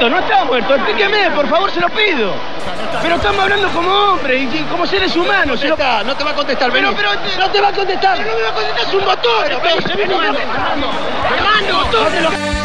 [0.00, 0.74] muerto, no está muerto.
[0.74, 2.32] Explíqueme, por favor, se lo pido.
[3.02, 5.62] Pero estamos hablando como hombres y como seres humanos.
[5.62, 8.18] No, no te va a contestar, pero, pero no te va a contestar.
[8.18, 9.44] No me va a contestar, es un botón.
[9.44, 10.90] Pero, viene hermano.
[11.36, 12.59] Hermano,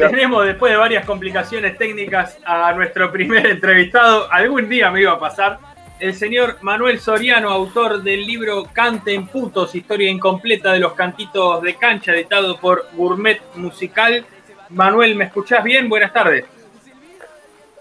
[0.00, 4.30] Tenemos después de varias complicaciones técnicas a nuestro primer entrevistado.
[4.30, 5.58] Algún día me iba a pasar.
[5.98, 11.74] El señor Manuel Soriano, autor del libro Canten Putos, historia incompleta de los cantitos de
[11.74, 14.26] cancha, editado por Gourmet Musical.
[14.68, 15.88] Manuel, ¿me escuchás bien?
[15.88, 16.44] Buenas tardes.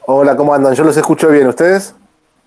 [0.05, 0.73] Hola, ¿cómo andan?
[0.73, 1.93] Yo los escucho bien, ¿ustedes?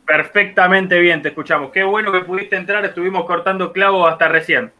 [0.06, 1.70] Perfectamente bien, te escuchamos.
[1.70, 4.72] Qué bueno que pudiste entrar, estuvimos cortando clavos hasta recién.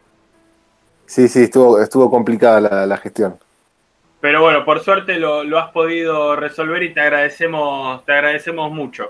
[1.05, 3.39] Sí, sí, estuvo, estuvo complicada la, la gestión.
[4.21, 9.09] Pero bueno, por suerte lo, has podido resolver y te agradecemos, te agradecemos mucho.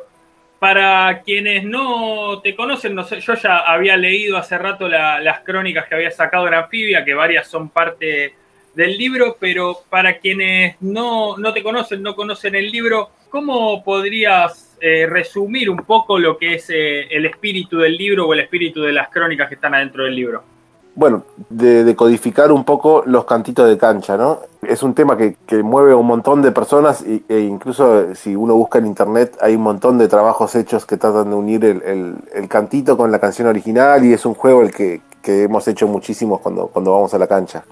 [0.59, 5.41] Para quienes no te conocen, no sé, yo ya había leído hace rato la- las
[5.41, 8.35] crónicas que había sacado en Anfibia, que varias son parte
[8.75, 14.77] del libro, pero para quienes no, no te conocen, no conocen el libro, ¿cómo podrías
[14.81, 18.83] eh, resumir un poco lo que es eh, el espíritu del libro o el espíritu
[18.83, 20.58] de las crónicas que están adentro del libro?
[20.99, 24.41] Bueno, de, codificar un poco los cantitos de cancha, ¿no?
[24.63, 28.57] Es un tema que, mueve a un montón de personas e incluso eh, si uno
[28.57, 32.17] busca en internet hay un montón de trabajos hechos que tratan de unir el, el-
[32.35, 35.87] el cantito con la canción original y es un juego el que, que hemos hecho
[35.87, 37.63] muchísimos cuando, cuando vamos a la cancha.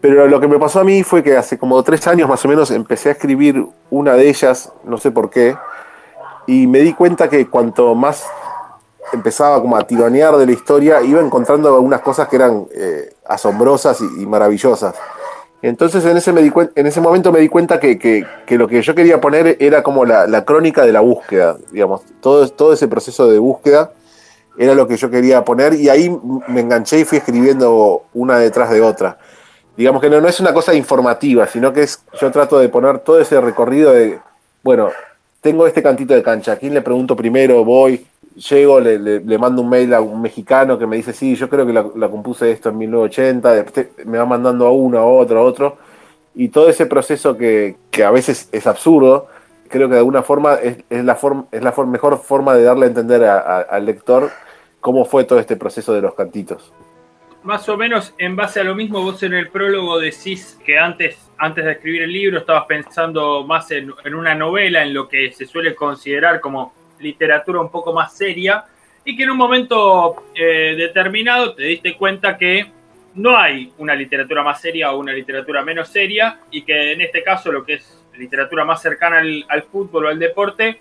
[0.00, 2.48] Pero lo que me pasó a mí fue que hace como tres años más o
[2.48, 5.56] menos empecé a escribir una de ellas, no sé por qué,
[6.46, 8.24] y me di cuenta que cuanto más
[9.12, 14.00] empezaba como a tironear de la historia, iba encontrando algunas cosas que eran eh, asombrosas
[14.00, 14.94] y, maravillosas.
[15.62, 18.94] Entonces en ese, en ese momento me di cuenta que, que- que lo que yo
[18.94, 23.28] quería poner era como la, la crónica de la búsqueda, digamos, todo, todo ese proceso
[23.30, 23.92] de búsqueda
[24.58, 26.14] era lo que yo quería poner y ahí
[26.48, 29.18] me enganché y fui escribiendo una detrás de otra.
[29.76, 32.98] Digamos que no, no es una cosa informativa, sino que es, yo trato de poner
[32.98, 34.18] todo ese recorrido de,
[34.62, 34.90] bueno,
[35.40, 37.64] tengo este cantito de cancha, ¿a quién le pregunto primero?
[37.64, 41.34] Voy, llego, le, le- le mando un mail a un mexicano que me dice, sí,
[41.34, 45.04] yo creo que la, compuse esto en 1980, después me va mandando a uno, a
[45.04, 45.78] otro, a otro,
[46.34, 49.26] y todo ese proceso que, que a veces es absurdo,
[49.68, 52.88] creo que de alguna forma es, la, forma es la mejor forma de darle a
[52.88, 54.30] entender al lector
[54.80, 56.72] cómo fue todo este proceso de los cantitos.
[57.42, 61.16] Más o menos en base a lo mismo, vos en el prólogo decís que antes,
[61.38, 65.32] antes de escribir el libro estabas pensando más en, en una novela, en lo que
[65.32, 68.64] se suele considerar como literatura un poco más seria,
[69.04, 72.70] y que en un momento eh, determinado te diste cuenta que
[73.14, 77.22] no hay una literatura más seria o una literatura menos seria, y que en este
[77.22, 80.78] caso lo que es literatura más cercana al, fútbol o al deporte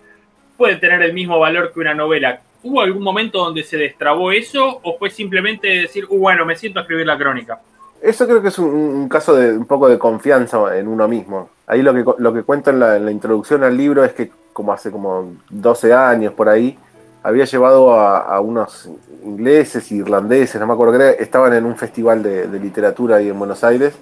[0.57, 2.41] puede tener el mismo valor que una novela.
[2.61, 6.79] ¿Hubo algún momento donde se destrabó eso o fue simplemente decir, "Uh, bueno, me siento
[6.79, 7.61] a escribir la crónica?
[8.01, 11.49] Eso creo que es un, caso de un poco de confianza en uno mismo.
[11.67, 14.91] Ahí lo que, lo que cuento en la introducción al libro es que como hace
[14.91, 16.77] como 12 años por ahí,
[17.23, 18.89] había llevado a, unos
[19.23, 23.63] ingleses, irlandeses, no me acuerdo qué estaban en un festival de, literatura ahí en Buenos
[23.63, 23.93] Aires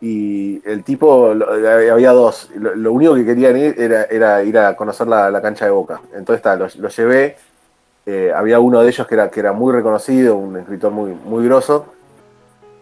[0.00, 5.06] y el tipo, lo- había dos, lo, único que querían ir era, ir a conocer
[5.06, 6.00] la, cancha de Boca.
[6.14, 7.36] Entonces está, lo, llevé,
[8.06, 11.44] eh, había uno de ellos que era, que era muy reconocido, un escritor muy, muy
[11.44, 11.86] grosso,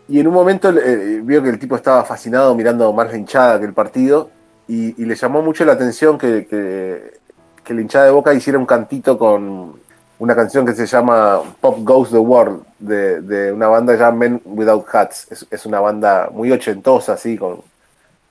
[0.08, 3.67] y en un momento eh, vio que el tipo estaba fascinado mirando más hinchada que
[3.67, 4.31] el partido
[4.69, 7.19] y, y le llamó mucho la atención que, que,
[7.65, 9.75] que la hinchada de Boca hiciera un cantito con
[10.19, 14.41] una canción que se llama Pop Goes the World de, de una banda llamada Men
[14.44, 15.29] Without Hats.
[15.50, 17.61] Es, una banda muy ochentosa, así, con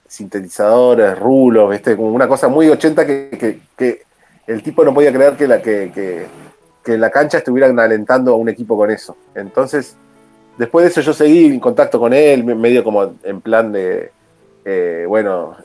[0.08, 1.96] sintetizadores, rulos, ¿viste?
[1.96, 4.06] como una cosa muy ochenta que, que,
[4.48, 6.26] el tipo no podía creer que que, que,
[6.84, 9.18] que la cancha estuvieran alentando a un equipo con eso.
[9.36, 9.98] Entonces,
[10.58, 14.12] después de eso yo seguí en contacto con él, medio como en plan de,
[14.64, 15.58] eh, bueno,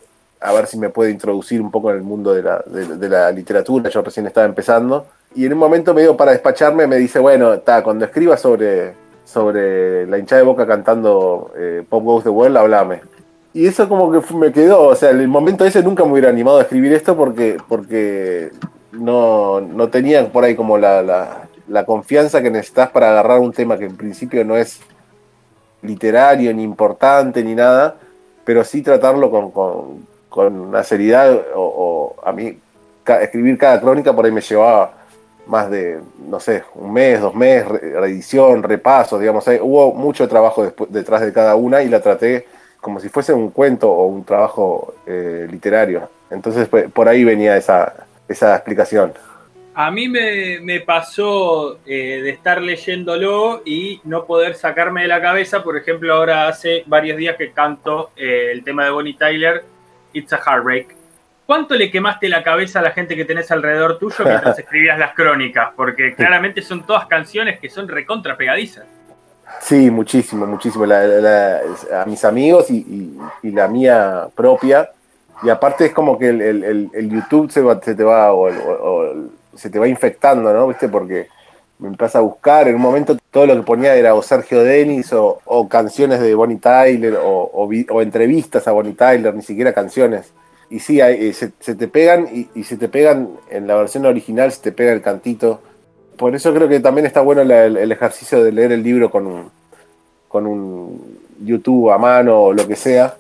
[0.43, 3.31] a ver si me puede introducir un poco en el mundo de la, de, la,
[3.31, 5.07] literatura, yo recién estaba empezando.
[5.35, 8.95] Y en un momento medio para despacharme me dice, bueno, está, cuando escriba sobre,
[9.25, 13.01] sobre la hinchada de boca cantando eh, Pop Goes the World, hablame.
[13.55, 16.31] Y eso como que me quedó, o sea, en el momento ese nunca me hubiera
[16.31, 18.51] animado a escribir esto porque, porque
[18.93, 21.03] no, no tenía por ahí como la,
[21.69, 24.81] la, confianza que necesitas para agarrar un tema que en principio no es
[25.83, 27.97] literario, ni importante, ni nada,
[28.45, 32.59] pero sí tratarlo con, con una seriedad, o, a mí
[33.21, 34.95] escribir cada crónica por ahí me llevaba
[35.47, 35.99] más de,
[36.29, 41.55] no sé, un mes, dos meses, reedición, repaso, digamos, hubo mucho trabajo detrás de cada
[41.57, 42.47] una y la traté
[42.81, 46.09] como si fuese un cuento o un trabajo eh, literario.
[46.31, 49.13] Entonces pues, por ahí venía esa, esa explicación.
[49.75, 55.63] A mí me, pasó eh, de estar leyéndolo y no poder sacarme de la cabeza,
[55.63, 59.65] por ejemplo, ahora hace varios días que canto eh, el tema de Bonnie Tyler,
[60.13, 60.97] It's a Heartbreak.
[61.47, 65.15] ¿Cuánto le quemaste la cabeza a la gente que tenés alrededor tuyo mientras escribías las
[65.15, 65.71] crónicas?
[65.77, 68.85] Porque claramente son todas canciones que son recontra pegadizas.
[69.61, 70.85] Sí, muchísimo, muchísimo.
[70.85, 74.91] a mis amigos y, la mía propia.
[75.43, 78.31] Y aparte es como que el, YouTube se, se, te va
[79.55, 80.69] se te va infectando, ¿no?
[80.69, 80.89] ¿Viste?
[80.89, 81.29] Porque
[81.83, 82.69] me empieza a buscar.
[82.69, 86.59] En un momento todo lo que ponía era o Sergio Denis o, canciones de Bonnie
[86.59, 87.69] Tyler o,
[88.01, 90.33] entrevistas a Bonnie Tyler, ni siquiera canciones.
[90.71, 94.63] Y sí, eh, se, te pegan y, se te pegan en la versión original, se
[94.63, 95.61] te pega el cantito.
[96.17, 99.51] Por eso creo que también está bueno el, ejercicio de leer el libro con un,
[100.29, 103.17] con un YouTube a mano o lo que sea.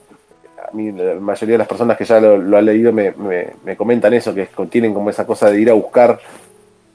[0.67, 4.32] A mí, la mayoría de las personas que ya lo, han leído me, comentan eso,
[4.32, 6.20] que tienen como esa cosa de ir a buscar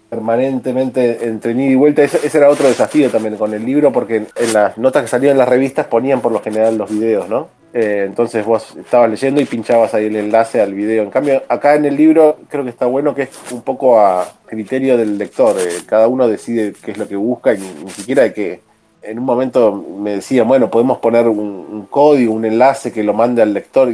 [0.10, 2.04] permanentemente entre ida y vuelta.
[2.04, 5.38] Ese, era otro desafío también con el libro, porque en las notas que salían en
[5.40, 7.50] las revistas ponían por lo general los videos, ¿no?
[7.74, 11.04] Eh, entonces vos estabas leyendo y pinchabas ahí el enlace al video.
[11.04, 14.28] En cambio, acá en el libro creo que está bueno que es un poco a
[14.46, 15.56] criterio del lector.
[15.60, 18.62] Eh, cada uno decide qué es lo que busca y ni, siquiera de que
[19.02, 23.42] en un momento me decían, bueno, podemos poner un, código, un enlace que lo mande
[23.42, 23.90] al lector.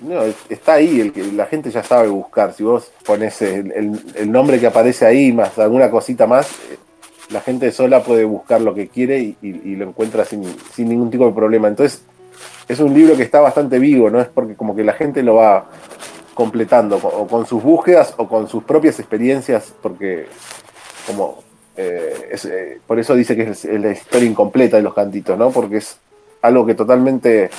[0.00, 2.52] no, está ahí, la gente ya sabe buscar.
[2.52, 6.78] Si vos pones el, nombre que aparece ahí, más alguna cosita más, eh,
[7.30, 11.26] la gente sola puede buscar lo que quiere y, lo encuentra sin, sin, ningún tipo
[11.26, 11.68] de problema.
[11.68, 12.02] Entonces,
[12.66, 14.20] es un libro que está bastante vivo, ¿no?
[14.20, 15.66] Es porque como que la gente lo va
[16.34, 20.26] completando, o con sus búsquedas o con sus propias experiencias, porque
[21.06, 21.42] como
[21.80, 25.50] eh, eh, por eso dice que es, la historia incompleta de los cantitos, ¿no?
[25.50, 25.96] Porque es
[26.42, 27.50] algo que totalmente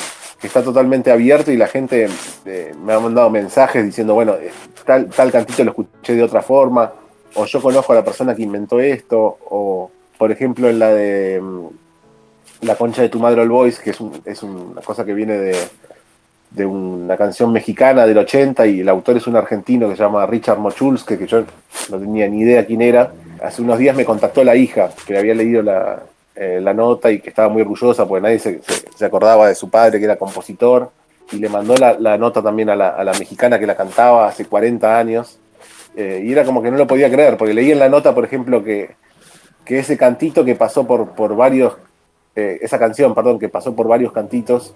[0.42, 2.08] que está totalmente abierto y la gente
[2.46, 4.36] eh, me ha mandado mensajes diciendo, bueno,
[4.86, 6.94] tal, tal cantito lo escuché de otra forma,
[7.36, 11.40] o yo conozco a la persona que inventó esto, o por ejemplo en la de
[11.42, 11.68] mm,
[12.62, 13.92] La concha de tu madre All Boys, que
[14.26, 15.56] es una cosa que viene de,
[16.52, 20.26] de una canción mexicana del 80 y el autor es un argentino que se llama
[20.26, 21.44] Richard Mochuls, que, yo
[21.90, 23.12] no tenía ni idea quién era.
[23.44, 26.02] Hace unos días me contactó la hija, que había leído la,
[26.36, 28.62] eh, la nota y que estaba muy orgullosa porque nadie se,
[28.96, 30.92] se, acordaba de su padre que era compositor.
[31.32, 34.28] Y le mandó la, la nota también a la, a la, mexicana que la cantaba
[34.28, 35.38] hace 40 años.
[35.96, 38.26] Eh, y era como que no lo podía creer, porque leí en la nota, por
[38.26, 38.96] ejemplo, que,
[39.64, 41.74] que ese cantito que pasó por, por varios,
[42.36, 44.74] eh, esa canción, perdón, que pasó por varios cantitos,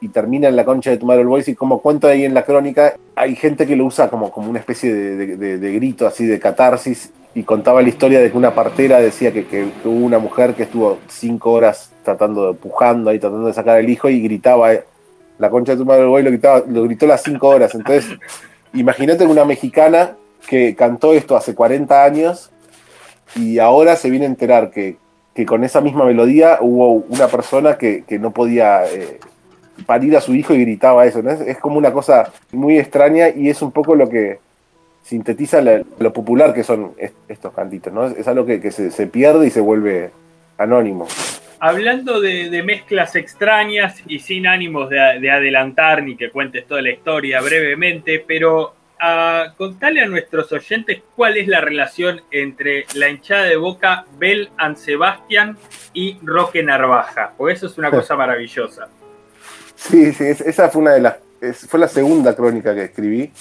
[0.00, 2.34] y termina en la concha de tu madre el voice y como cuento ahí en
[2.34, 6.38] la crónica, hay gente que lo usa como, como una especie de, grito así de
[6.38, 10.64] catarsis y contaba la historia de que una partera decía que, hubo una mujer que
[10.64, 14.84] estuvo cinco horas tratando de pujando ahí, tratando de sacar el hijo y gritaba eh,
[15.38, 17.74] la concha de tu madre voice lo, lo gritó las cinco horas.
[17.74, 18.06] Entonces,
[18.72, 20.16] imagínate una mexicana
[20.48, 22.50] que cantó esto hace 40 años
[23.36, 24.96] y ahora se viene a enterar que,
[25.46, 28.84] con esa misma melodía hubo una persona que, no podía...
[28.86, 29.20] Eh,
[29.86, 31.20] parir a su hijo y gritaba eso.
[31.20, 34.38] Es, como una cosa muy extraña y es un poco lo que
[35.02, 35.60] sintetiza
[35.98, 36.92] lo popular que son
[37.28, 37.92] estos cantitos.
[37.92, 38.06] ¿no?
[38.06, 40.10] Es, algo que, se, pierde y se vuelve
[40.58, 41.06] anónimo.
[41.60, 47.40] Hablando de, mezclas extrañas y sin ánimos de, adelantar ni que cuentes toda la historia
[47.40, 53.56] brevemente, pero a, contale a nuestros oyentes cuál es la relación entre la hinchada de
[53.56, 55.56] boca Bel and Sebastián
[55.92, 58.88] y Roque Narvaja, porque eso es una cosa maravillosa.
[59.78, 61.16] Sí, sí, esa fue una de las,
[61.68, 63.32] fue la segunda crónica que escribí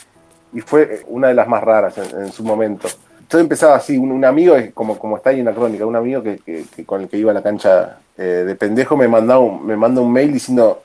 [0.54, 2.88] y fue una de las más raras en, su momento.
[3.28, 6.66] Todo empezaba así, un, amigo, como, como está ahí en la crónica, un amigo que,
[6.86, 10.14] con el que iba a la cancha eh, de pendejo me, mandó, me manda un
[10.14, 10.84] mail diciendo,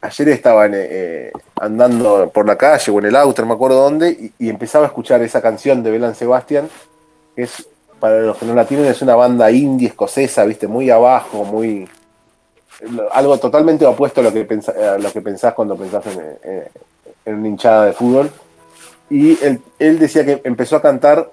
[0.00, 4.32] ayer estaba eh, andando por la calle o en el auto, no me acuerdo dónde,
[4.38, 6.68] y, empezaba a escuchar esa canción de Belan Sebastian,
[7.36, 7.68] que es,
[8.00, 11.88] para los que no la tienen, es una banda indie escocesa, viste, muy abajo, muy...
[13.12, 14.46] Algo totalmente opuesto a lo que,
[14.82, 16.64] a lo que pensás cuando pensás en,
[17.24, 18.30] en, una hinchada de fútbol.
[19.10, 21.30] Y él, él, decía que empezó a cantar,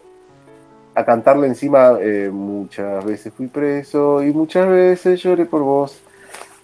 [0.96, 6.02] a cantarle encima, eh, muchas veces fui preso y muchas veces lloré por vos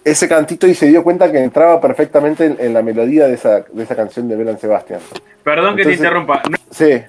[0.04, 3.82] ese cantito y se dio cuenta que entraba perfectamente en, la melodía de esa, de
[3.82, 5.00] esa, canción de Belan Sebastián.
[5.44, 6.42] Perdón que te interrumpa.
[6.48, 7.02] No, sí.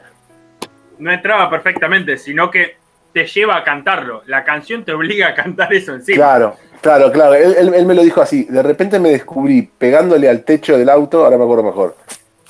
[0.99, 2.77] No entraba perfectamente, sino que
[3.11, 4.23] te lleva a cantarlo.
[4.27, 6.17] La canción te obliga a cantar eso encima.
[6.17, 7.33] Claro, claro, claro.
[7.33, 8.43] Él, me lo dijo así.
[8.43, 11.95] De repente me descubrí pegándole al techo del auto, ahora me acuerdo mejor,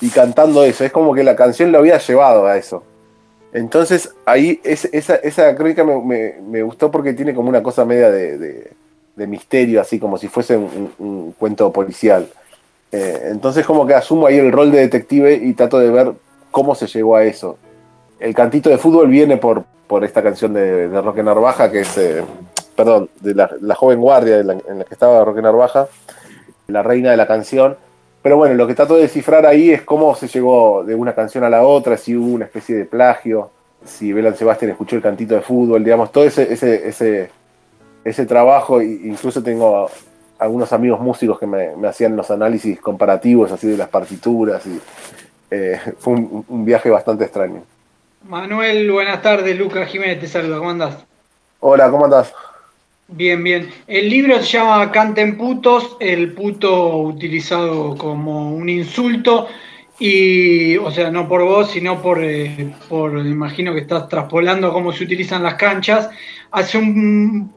[0.00, 0.84] y cantando eso.
[0.84, 2.82] Es como que la canción lo había llevado a eso.
[3.52, 8.74] Entonces ahí esa, esa crónica me, gustó porque tiene como una cosa media de
[9.16, 12.28] misterio, así como si fuese un, cuento policial.
[12.92, 16.12] Eh, entonces como que asumo ahí el rol de detective y trato de ver
[16.52, 17.58] cómo se llegó a eso.
[18.20, 22.22] El cantito de fútbol viene por, por esta canción de, Roque Narvaja, que es, eh,
[22.76, 25.88] perdón, de la, joven guardia en la que estaba Roque Narvaja,
[26.68, 27.76] la reina de la canción.
[28.22, 31.44] Pero bueno, lo que trato de descifrar ahí es cómo se llegó de una canción
[31.44, 33.50] a la otra, si hubo una especie de plagio,
[33.84, 37.30] si Belan Sebastián escuchó el cantito de fútbol, digamos, todo ese, ese, ese
[38.04, 39.90] ese trabajo, incluso tengo
[40.38, 44.78] algunos amigos músicos que me, hacían los análisis comparativos así de las partituras y
[45.50, 47.62] eh, fue un, viaje bastante extraño.
[48.28, 51.04] Manuel, buenas tardes, Lucas Jiménez te saluda, ¿cómo andás?
[51.60, 52.32] Hola, ¿cómo andás?
[53.08, 53.70] Bien, bien.
[53.86, 59.46] El libro se llama Canten putos, el puto utilizado como un insulto
[59.98, 64.90] y, o sea, no por vos, sino por, eh, por, imagino que estás traspolando cómo
[64.90, 66.08] se utilizan las canchas.
[66.50, 67.52] Hace un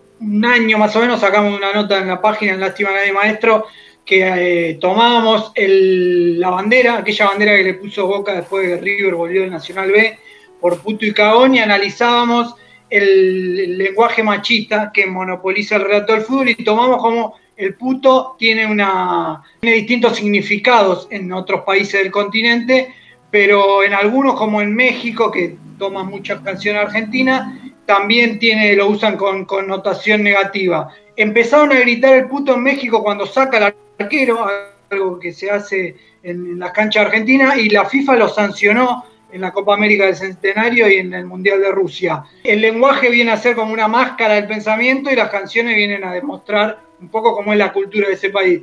[0.46, 3.68] año más o menos sacamos una nota en la página en Lástima de Maestro
[4.06, 9.16] que eh, tomábamos la bandera, aquella bandera que le puso Boca después de que River
[9.16, 10.20] volvió del Nacional B
[10.60, 12.56] por puto y cagón y analizábamos
[12.90, 18.66] el, lenguaje machista que monopoliza el relato del fútbol y tomamos como el puto tiene,
[18.66, 22.94] una, tiene distintos significados en otros países del continente,
[23.32, 29.18] pero en algunos como en México, que toma mucha canción argentina, también tiene, lo usan
[29.18, 30.90] con connotación negativa.
[31.16, 34.46] Empezaron a gritar el puto en México cuando saca el arquero,
[34.92, 39.52] algo que se hace en, las canchas argentinas, y la FIFA lo sancionó en la
[39.52, 42.24] Copa América del Centenario y en el Mundial de Rusia.
[42.44, 46.14] El lenguaje viene a ser como una máscara del pensamiento y las canciones vienen a
[46.14, 48.62] demostrar un poco cómo es la cultura de ese país.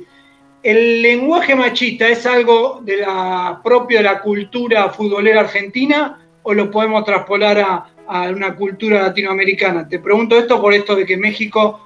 [0.63, 6.71] ¿El lenguaje machista es algo de la, propio de la cultura futbolera argentina o lo
[6.71, 7.91] podemos traspolar a,
[8.31, 9.87] una cultura latinoamericana.
[9.87, 11.79] Te pregunto esto por esto de que México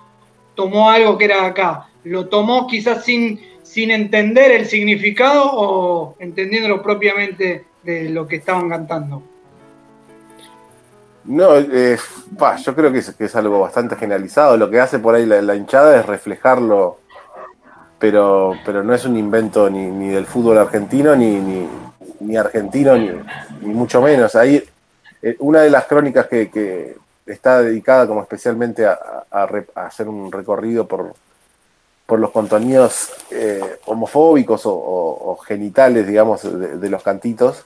[0.54, 1.88] tomó algo que era acá.
[2.04, 7.64] ¿Lo tomó quizás sin, sin entender el significado o entendiéndolo propiamente
[8.10, 9.24] lo que estaban cantando?
[11.26, 14.58] No, yo creo que es, algo bastante generalizado.
[14.58, 17.00] Lo que hace por ahí la, hinchada es reflejarlo,
[18.00, 21.68] pero, pero no es un invento ni, del fútbol argentino, ni,
[22.20, 23.12] ni, argentino, ni,
[23.62, 24.36] ni, mucho menos.
[24.36, 24.64] Ahí
[25.22, 28.98] eh, una de las crónicas que, está dedicada como especialmente a,
[29.76, 31.14] hacer un recorrido por,
[32.08, 36.42] por los contenidos eh, homofóbicos o, genitales, digamos,
[36.82, 37.66] de, los cantitos.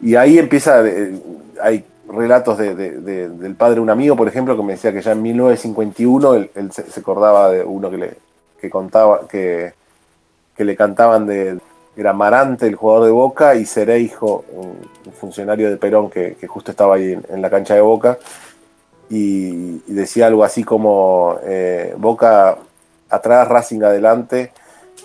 [0.00, 0.82] Y ahí empieza,
[1.62, 5.22] hay relatos del padre de un amigo, por ejemplo, que me decía que ya en
[5.22, 9.72] 1951 él, se, acordaba de uno que le contaba, que,
[10.56, 11.58] que le cantaban de,
[11.96, 14.76] era Marante, el jugador de Boca, y Cereijo, un,
[15.12, 18.18] funcionario de Perón que, justo estaba ahí en, la cancha de Boca,
[19.08, 22.58] y, decía algo así como eh, Boca
[23.08, 24.52] atrás, Racing adelante,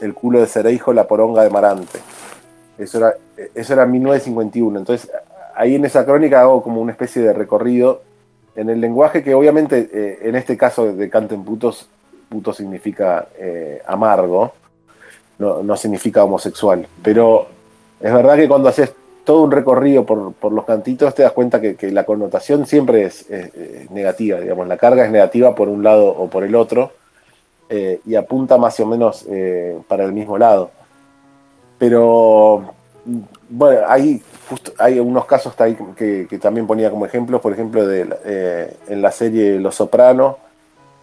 [0.02, 2.00] el culo de Cereijo, la poronga de Marante.
[2.78, 3.14] Eso era,
[3.56, 4.80] eso era 1951.
[4.80, 5.10] Entonces,
[5.56, 8.02] ahí en esa crónica hago como una especie de recorrido
[8.56, 11.88] en el lenguaje que obviamente eh, en este caso de Canten Putos,
[12.30, 14.54] puto significa eh, amargo,
[15.40, 16.86] no, significa homosexual.
[17.02, 17.48] Pero
[18.00, 18.94] es verdad que cuando haces
[19.24, 23.26] todo un recorrido por, los cantitos te das cuenta que, la connotación siempre es,
[23.90, 26.92] negativa, digamos, la carga es negativa por un lado o por el otro
[27.70, 29.26] eh, y apunta más o menos
[29.88, 30.70] para el mismo lado.
[31.80, 32.76] Pero
[33.50, 34.22] bueno, hay,
[34.78, 39.76] hay unos casos que, también ponía como ejemplos, por ejemplo, eh, en la serie Los
[39.76, 40.36] Sopranos,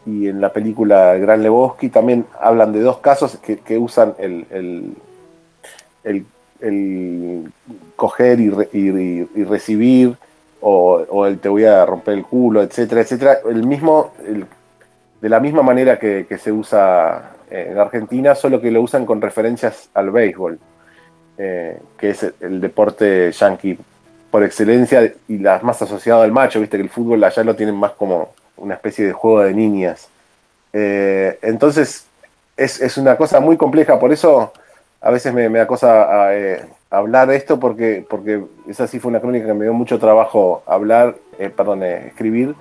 [0.07, 4.47] y en la película Gran Lebowski también hablan de dos casos que, usan el,
[6.05, 7.52] el,
[7.97, 10.17] coger y, recibir
[10.61, 13.38] o, el te voy a romper el culo, etcétera, etcétera.
[13.49, 14.12] El mismo,
[15.21, 19.90] de la misma manera que, se usa en Argentina, solo que lo usan con referencias
[19.95, 20.59] al béisbol,
[21.38, 23.78] eh, que es el deporte yankee
[24.30, 27.76] por excelencia y las más asociado al macho, viste que el fútbol allá lo tienen
[27.76, 30.09] más como una especie de juego de niñas.
[30.73, 32.07] Eh, entonces,
[32.57, 34.52] es, una cosa muy compleja, por eso
[35.00, 39.21] a veces me, da cosa eh, hablar de esto, porque, porque esa sí fue una
[39.21, 42.54] crónica que me dio mucho trabajo hablar, eh, perdón, escribir,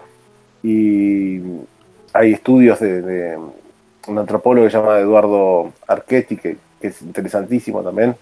[0.64, 1.42] y
[2.14, 3.38] hay estudios de,
[4.08, 8.16] un antropólogo que se llama Eduardo Archetti, que, es interesantísimo también,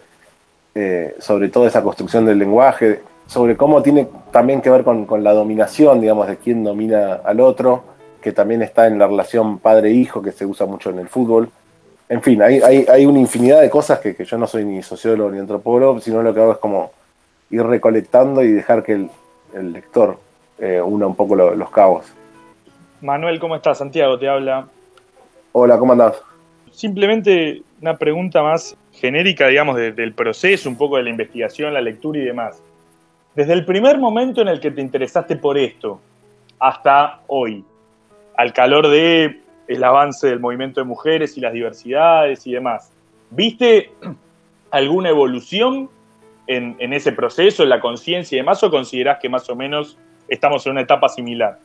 [1.19, 6.01] sobre toda esa construcción del lenguaje, sobre cómo tiene también que ver con, la dominación,
[6.01, 7.83] digamos, de quién domina al otro,
[8.21, 11.49] que también está en la relación padre-hijo que se usa mucho en el fútbol.
[12.07, 15.39] En fin, hay, hay, una infinidad de cosas que, yo no soy ni sociólogo ni
[15.39, 16.91] antropólogo, sino lo que hago es como
[17.49, 19.07] ir recolectando y dejar que
[19.53, 20.17] el, lector
[20.59, 22.05] eh, una un poco los cabos.
[23.01, 23.77] Manuel, ¿cómo estás?
[23.77, 24.67] Santiago te habla.
[25.51, 26.21] Hola, ¿cómo andás?
[26.71, 32.17] Simplemente una pregunta más genérica, digamos, del proceso, un poco de la investigación, la lectura
[32.17, 32.59] y demás.
[33.35, 36.01] Desde el primer momento en el que te interesaste por esto
[36.57, 37.63] hasta hoy,
[38.37, 42.89] al calor de el avance del movimiento de mujeres y las diversidades y demás,
[43.29, 43.91] ¿viste
[44.71, 45.87] alguna evolución
[46.47, 49.95] en, ese proceso, en la conciencia y demás, o considerás que más o menos
[50.27, 51.59] estamos en una etapa similar?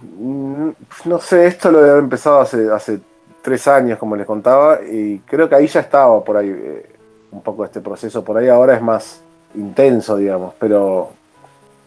[0.00, 0.70] Mm,
[1.04, 3.00] no sé, esto lo había empezado hace, hace
[3.42, 6.86] tres años, como les contaba, y creo que ahí ya estaba por ahí eh,
[7.32, 9.22] un poco este proceso, por ahí ahora es más,
[9.54, 11.10] intenso, digamos, pero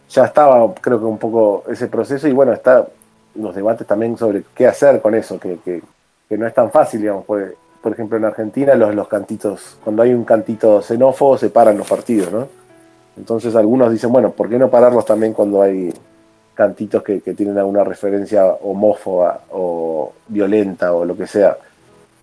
[0.10, 2.28] ya estaba, creo que un poco ese proceso.
[2.28, 2.86] Y bueno, está
[3.36, 5.82] los debates también sobre qué hacer con eso, que, que,
[6.38, 10.14] no es tan fácil, digamos, por, por ejemplo en Argentina los, los cantitos, cuando hay
[10.14, 12.48] un cantito xenófobo se paran los partidos, ¿no?
[13.16, 15.94] Entonces algunos dicen, bueno, ¿por qué no pararlos también cuando hay
[16.56, 21.58] cantitos que, tienen alguna referencia homófoba o violenta o lo que sea?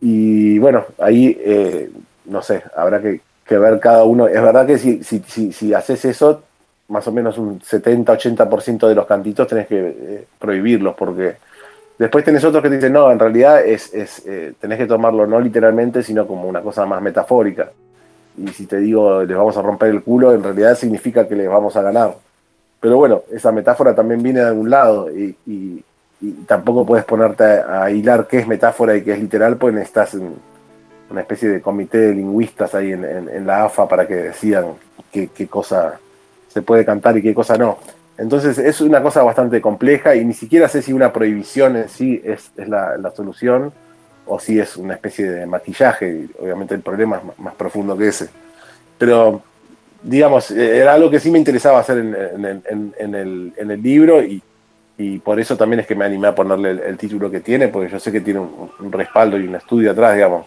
[0.00, 1.90] Y bueno, ahí, eh,
[2.24, 4.26] no sé, habrá que, ver cada uno.
[4.28, 5.20] Es verdad que si, si,
[5.52, 6.42] si, haces eso,
[6.88, 11.36] más o menos un 70-80% de los cantitos tenés que eh, prohibirlos, porque
[11.98, 15.38] después tenés otros que dicen, no, en realidad es, es eh, tenés que tomarlo no
[15.38, 17.70] literalmente, sino como una cosa más metafórica.
[18.38, 21.48] Y si te digo, les vamos a romper el culo, en realidad significa que les
[21.48, 22.14] vamos a ganar.
[22.82, 25.84] Pero bueno, esa metáfora también viene de algún lado y, y,
[26.46, 30.34] tampoco puedes ponerte a, hilar qué es metáfora y qué es literal, pues estás en,
[31.08, 34.74] una especie de comité de lingüistas ahí en, la AFA para que decidan
[35.12, 36.00] qué, cosa
[36.48, 37.78] se puede cantar y qué cosa no.
[38.18, 42.20] Entonces es una cosa bastante compleja y ni siquiera sé si una prohibición en sí
[42.24, 43.72] es, la, solución
[44.26, 46.26] o si es una especie de maquillaje.
[46.40, 48.28] Obviamente el problema es más, profundo que ese.
[48.98, 49.42] Pero,
[50.02, 54.42] digamos, era algo que sí me interesaba hacer en, el, libro y,
[55.24, 57.98] por eso también es que me animé a ponerle el, título que tiene, porque yo
[57.98, 60.46] sé que tiene un respaldo y un estudio atrás, digamos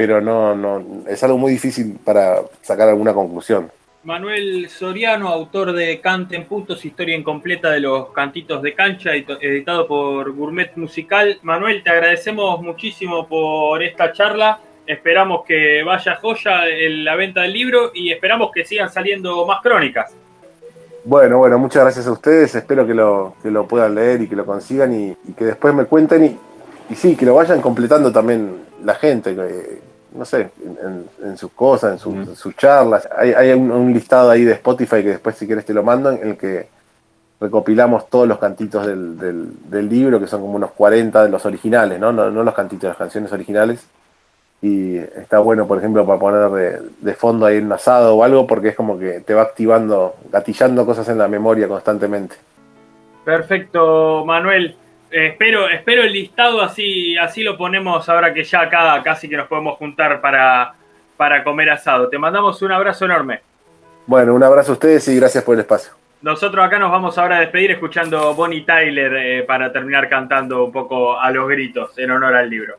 [0.00, 3.70] pero no, no, es algo muy difícil para sacar alguna conclusión.
[4.02, 9.86] Manuel Soriano, autor de Cante en Puntos, historia incompleta de los cantitos de cancha, editado
[9.86, 11.38] por Gourmet Musical.
[11.42, 14.58] Manuel, te agradecemos muchísimo por esta charla.
[14.86, 19.60] Esperamos que vaya joya en la venta del libro y esperamos que sigan saliendo más
[19.62, 20.12] crónicas.
[21.04, 22.54] Bueno, bueno, muchas gracias a ustedes.
[22.54, 25.84] Espero que lo, que lo puedan leer y que lo consigan y, que después me
[25.84, 26.38] cuenten y,
[26.90, 29.34] y, sí, que lo vayan completando también la gente.
[29.34, 30.50] Que, no sé,
[31.22, 33.08] en, sus cosas, en, sus charlas.
[33.16, 36.36] Hay, un, listado ahí de Spotify que después si quieres te lo mando, en el
[36.36, 36.68] que
[37.40, 42.12] recopilamos todos los cantitos del, libro, que son como unos 40 de los originales, ¿no?
[42.12, 43.86] No, los cantitos, las canciones originales.
[44.62, 48.46] Y está bueno, por ejemplo, para poner de, de, fondo ahí un asado o algo,
[48.46, 52.36] porque es como que te va activando, gatillando cosas en la memoria constantemente.
[53.24, 54.76] Perfecto, Manuel.
[55.10, 59.36] Eh, espero, espero el listado así, así lo ponemos ahora que ya acá casi que
[59.36, 60.74] nos podemos juntar para,
[61.16, 62.08] para comer asado.
[62.08, 63.40] Te mandamos un abrazo enorme.
[64.06, 65.92] Bueno, un abrazo a ustedes y gracias por el espacio.
[66.22, 70.72] Nosotros acá nos vamos ahora a despedir escuchando Bonnie Tyler eh, para terminar cantando un
[70.72, 72.76] poco a los gritos en honor al libro.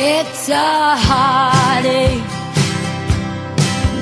[0.00, 2.22] It's a heartache,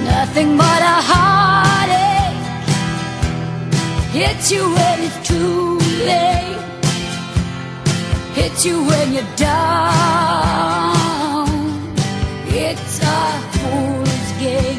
[0.05, 2.37] nothing but a heartache.
[4.13, 6.61] Hits you when it's too late,
[8.35, 10.69] hits you when you're down.
[12.49, 14.76] It's a fool's game,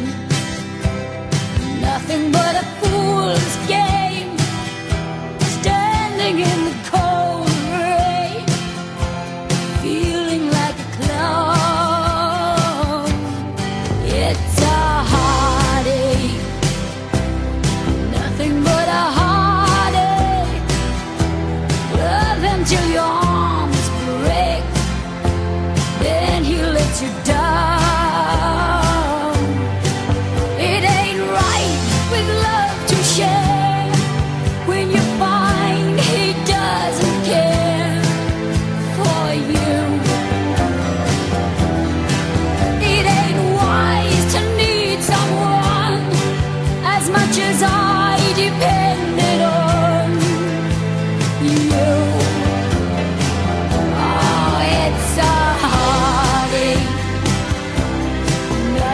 [18.49, 18.76] rainbow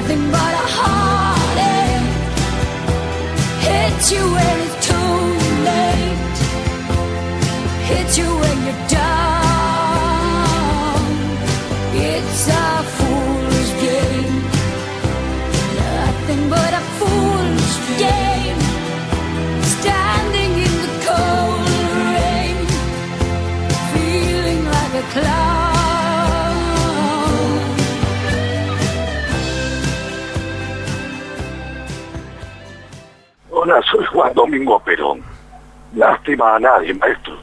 [0.04, 2.12] nothing but a heartache.
[3.68, 5.16] Hits you when it's too
[5.70, 6.38] late.
[7.90, 9.14] Hits you when you're down.
[12.12, 14.40] It's a fool's game.
[15.80, 17.74] Nothing but a fool's
[18.06, 18.62] game.
[19.76, 21.66] Standing in the cold
[22.14, 22.58] rain.
[23.94, 25.53] Feeling like a clown.
[33.64, 35.22] Hola, soy Juan Domingo Perón.
[35.96, 37.34] Lástima a nadie, maestro.